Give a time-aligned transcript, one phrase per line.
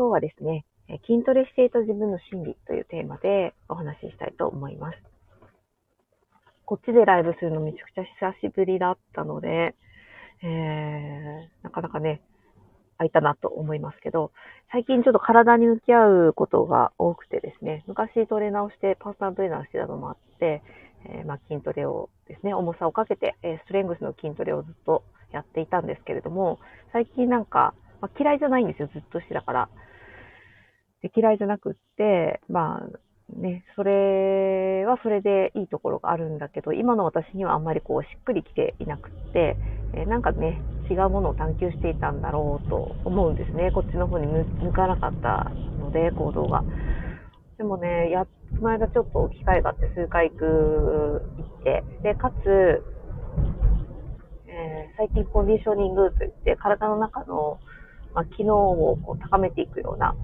[0.00, 0.64] 今日はですね、
[1.06, 4.98] 筋トレしていた自分の心理というテーマでお話ししたいと思います。
[6.64, 9.74] こっちでライブするのめちゃくちゃ久しぶりだったので、
[10.42, 12.22] えー、なかなかね、
[12.96, 14.32] 空いたなと思いますけど、
[14.72, 20.62] 最近ちょっと体に向き合うことが多くてですね、昔トレーナーをして、パーソナルトレーナーしてたのもあって、
[21.04, 26.58] えー、まあ、筋トレをですね、重さをかけて、えストレングスの筋トレをずっとやっていたんですけれども、
[26.90, 29.68] 最近なんか、まあ、嫌いじゃないんですよ、ずっとしてたから。
[31.02, 39.56] で嫌いじゃなくって、まあ、ね、それはそれでいいところがあるんだけど、今の私にはあんまりこうしっくりきていなくって、
[39.94, 40.60] え、なんかね、
[40.90, 43.70] 違うものを探求していたんだろうと思うんですね。
[43.70, 46.64] こっちの方に向かなかったので、行動が。
[47.56, 48.30] でもね、や、こ
[48.62, 52.82] の間ちょっと機会があって数回行く、行って、で、かつ、
[54.46, 57.60] えー、最近コンディショニングといって体の中の、
[58.14, 60.14] まあ、機能をこう高めていくような、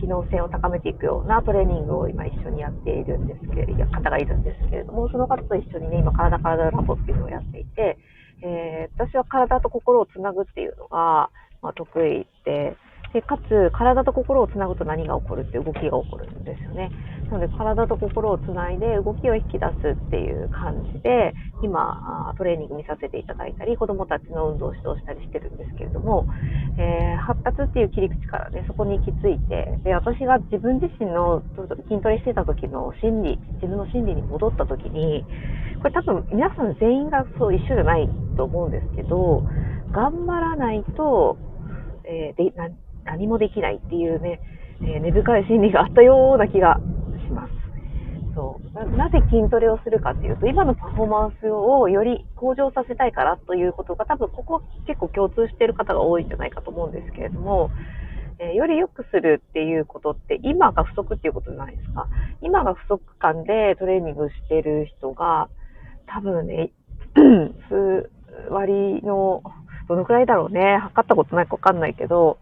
[0.00, 7.98] 機能性を高めていくようなトレーニングを今一緒にやっているんですけれど、方がいるんですけれども、その方と一緒にね、今、体体ラボっていうのをやっていて、
[8.42, 11.30] えー、私は体と心をつなぐっていうのが、
[11.62, 12.76] まあ、得意で、
[13.12, 16.90] で、かつ、体と心をつなぐと何が起こるっていう動きが起こるんですよね。
[17.30, 26.26] なので、体と心をつないで動きを引き出すっていう感じで、今、トレーニング見させていただいたり、子供たちの運動を指導したりしてるんですけれども、
[27.22, 31.42] 発達っていう切り口からね、そこに行き着いて、で、私が自分自身の
[31.88, 35.24] 筋トレしてた時の心理、自分の心理に戻った時に、
[35.78, 39.42] これ多分皆さん全員がそう一緒じゃないと思うんですけど、
[39.92, 41.36] 頑張らないと、
[42.04, 42.52] えー、で
[43.04, 44.40] 何もできないっていうね、
[44.82, 46.80] えー、根深い心理があったような気が
[47.26, 47.61] します。
[48.74, 49.10] な。
[49.10, 57.70] ぜ筋トレをするかっていうと、今のパフォーマンスをより向上させたいからということが、多分ここ結構共通している方が多いんじゃないかと思うんですけれども、
[58.38, 62.08] え、より良くするっていうことって、今が不足っていうことじゃないですか。
[62.40, 65.48] 今が不足感でトレーニングしてる人が、
[66.06, 66.72] 多分ね、
[67.68, 68.10] 数
[68.50, 69.42] 割の、
[69.88, 70.78] どのくらいだろうね。
[70.78, 72.38] 測ったことないかわかんないけど、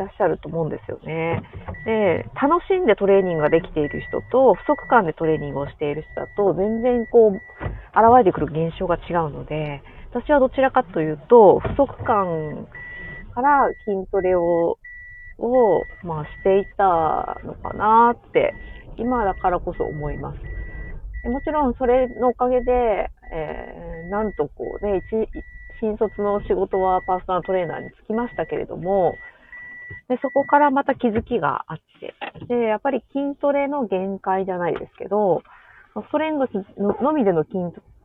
[0.00, 1.42] らっしゃると思うんですよね。
[1.84, 7.44] で、楽しんでトレーニングができている人と、不足感でトレーニングをしている人だと、全然こう、現
[8.18, 12.66] れてくる現象が違うので、私はどちらかというと、不足感
[13.34, 14.78] から筋トレを、
[15.38, 18.54] を、まあ、していたのかなって、
[18.96, 20.38] 今だからこそ思います。
[21.28, 25.02] もちろんそれのおかげで、えー、なんとこうね、
[25.80, 29.16] 新卒の仕事はパーソナルトレーナーにつきましたけれども、
[30.08, 32.14] で、そこからまた気づきがあって、
[32.46, 35.42] で、やっぱり筋トレの限界じゃないですけど、
[35.94, 37.58] ストレングスのみでの筋、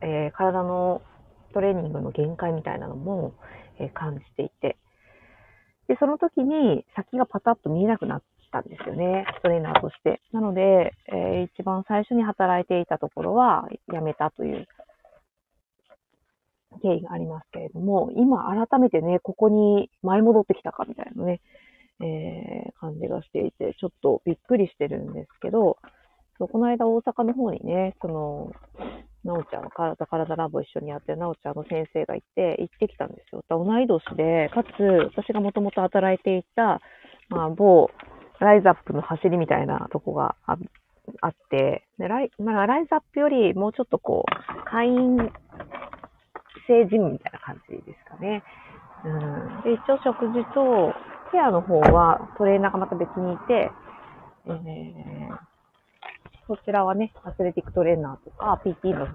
[0.00, 1.02] えー、体の
[1.52, 3.34] トレーニングの限界みたいなのも、
[3.78, 4.76] えー、感じていて、
[5.88, 10.20] で、その時に先がパタッと見えなくなったんですよね、トレーナーとして。
[10.32, 14.66] なので、えー、一番最初に働いていたところは辞めたという
[16.82, 21.40] 経緯がありますけれども、今改めてね、ここに舞い戻ってきたかみたいなね、
[22.00, 25.78] えー、感じがしていて、ちょっとびっくりしてるんですけど、
[26.38, 28.52] そうこの間大阪の方にね、その、
[29.24, 33.42] なおちゃん、体体ラボ一緒にやってるなおちゃんの先生がいて、行ってきたんですよ。
[33.48, 34.82] 同い年で、かつ、
[35.16, 36.80] 私がもともと働いていた、
[37.28, 37.90] まあ、某、
[38.38, 40.56] ライズアップの走りみたいなとこがあ
[41.20, 45.16] あって、でライまあ、ライズアップよりもうちょっとこう、会員
[46.66, 48.42] 制ジムみたいな感じですかね。
[49.04, 50.92] うん、で一応食事と、
[51.30, 53.70] ケアの方はトレーナーがまた別にいて、
[54.46, 55.38] えー、
[56.46, 59.06] そちらはね、アスレティックトレーナーとか PT の、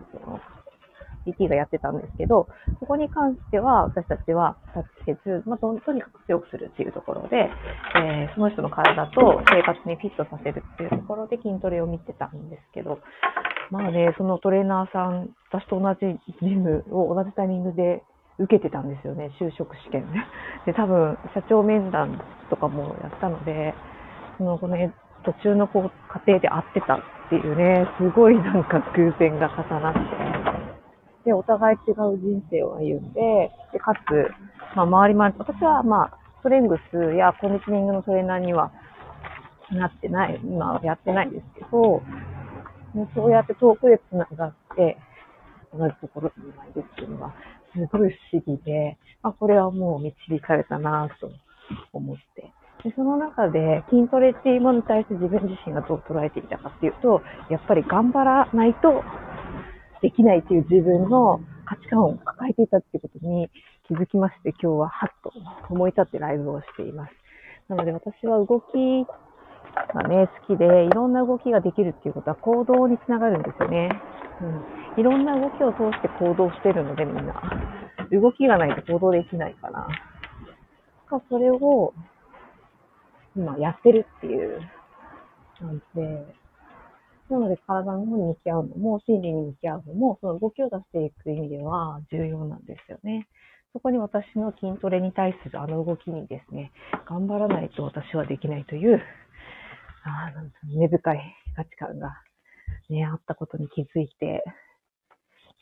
[1.25, 2.47] PT がやってたんですけど、
[2.79, 7.49] ここに関しては私たちはタッチせず、まあ、とにかく強くするっていうところで、
[7.95, 12.99] えー、その人の体と生活にフィットさせるっていうところで筋トレを見てたんですけど、
[13.69, 18.03] まあね、そのトレーナーさん、私と同じジムを同じタイミングで
[18.41, 20.11] 受けてたんですよね、就職試験。
[20.11, 20.25] ね。
[20.65, 22.19] で、多分、社長面談
[22.49, 23.73] とかもやったので、
[24.37, 24.77] その、この
[25.23, 26.99] 途中のこう、過程で会ってたっ
[27.29, 29.99] ていうね、すごいなんか偶然が重なって、
[31.25, 34.31] で、お互い違う人生を歩んで、で、かつ、
[34.75, 38.71] まあ、周りも、私はまあ、ストレングスやコンディショニングのトレーナーには
[39.71, 42.01] なってない、今はやってないんですけど、
[43.13, 44.97] そうやって遠くで繋がって、
[45.73, 47.33] 同じところに今いるっていうのは、
[47.73, 51.31] すごい不思議で、まあ、これはもう導かれたなと
[51.93, 52.51] 思って。
[52.83, 59.03] でその中で筋トレっていうものに対して自分自身がどう捉えていたかっていうと、やっぱり頑張らないと
[60.01, 63.49] できないっていう自分の価値観を抱えていたっていうことに
[63.87, 65.31] 気づきまして、今日ははっと
[65.69, 67.13] 思い立ってライブをしています。
[67.69, 69.07] なので私は動き
[69.93, 73.89] がね、好きで、いろんな動きができるっていうことは行動につながるんですよね。
[74.41, 74.99] うん。
[74.99, 77.33] いろんな動きを通して行動してるのでみんな。
[78.11, 79.87] 動きがないと行動できないから。
[81.29, 81.93] それを、
[83.35, 84.59] 今やってるっていう
[85.59, 86.35] 感じで、
[87.29, 93.27] なので体の方に向き合うのも、心理に向き合うのも、その動きを出していく意味では重要なんですよね。
[93.73, 96.73] そこに私の筋トレに対するあの動きにですね、
[97.07, 99.01] 頑張らないと私はできないという、
[100.03, 100.31] あ
[100.67, 102.13] 根深い価値観が、
[102.89, 104.43] ね、あったことに気づいて、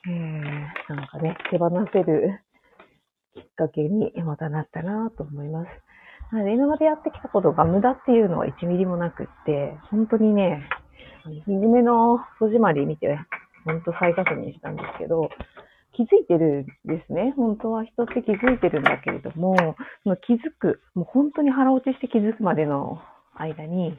[0.07, 2.39] えー、なんかね、手放せる
[3.35, 5.67] きっかけにまたなったなと思います。
[6.31, 10.67] なので今までやってきたことが無駄っていうのは1ミリもなくって、本当にね、
[11.47, 13.19] 右目の戸締まり見て、
[13.65, 15.29] 本当再確認したんですけど、
[15.93, 17.33] 気づいてるんですね。
[17.35, 19.55] 本当は人って気づいてるんだけれども、
[20.03, 23.01] その気づく、もう本当に腹落ちして気づくまでの
[23.35, 23.97] 間に、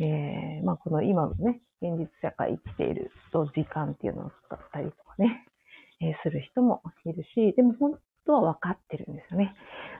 [0.00, 5.46] えー、まあこの今のね、現実社会生きていると時間っていうのを使ったりとかね、
[6.00, 9.54] えー、する人もいるし、でも本当は分かってるんですよね。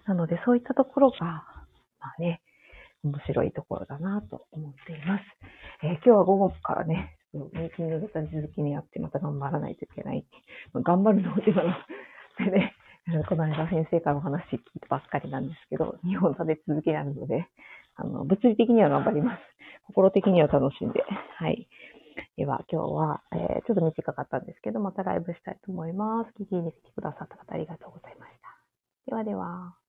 [0.06, 1.44] なのでそういったところが、ま
[2.18, 2.42] あね、
[3.04, 5.24] 面白いところだなと思っています。
[5.82, 10.24] えー、今日は午後からね、ミーティング型続きにやってまた頑張らないといけない。
[10.74, 11.74] 頑張るのを今の
[12.38, 12.74] でね、
[13.28, 17.46] この間先生からお話聞いてばっかりなんですけど、日本差で続けなるので、
[17.96, 19.42] あの、物理的には頑張ります。
[19.86, 21.02] 心的には楽しんで。
[21.38, 21.68] はい。
[22.36, 26.42] では、今日は、えー、ちょっと短かったんですけど、またライブしたいと思います。
[26.42, 28.48] 聞きに来てくださった方ありがとうございました。
[29.06, 29.83] ではでは。